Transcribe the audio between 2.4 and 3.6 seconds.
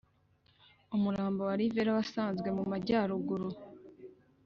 mu Majyaruguru